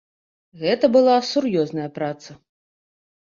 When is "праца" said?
1.97-2.31